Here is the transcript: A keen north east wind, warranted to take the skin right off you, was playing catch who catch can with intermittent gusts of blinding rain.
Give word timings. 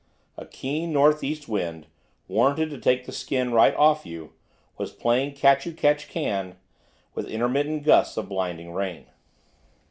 A 0.35 0.47
keen 0.47 0.91
north 0.91 1.23
east 1.23 1.47
wind, 1.47 1.85
warranted 2.27 2.71
to 2.71 2.79
take 2.79 3.05
the 3.05 3.11
skin 3.11 3.53
right 3.53 3.75
off 3.75 4.03
you, 4.03 4.33
was 4.79 4.91
playing 4.91 5.33
catch 5.35 5.65
who 5.65 5.73
catch 5.73 6.09
can 6.09 6.55
with 7.13 7.29
intermittent 7.29 7.83
gusts 7.83 8.17
of 8.17 8.27
blinding 8.27 8.73
rain. 8.73 9.05